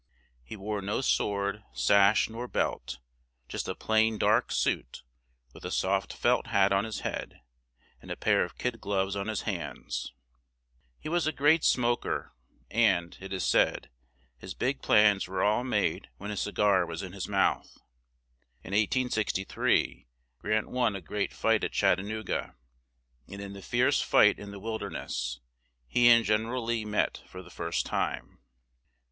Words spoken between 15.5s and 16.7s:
made when his ci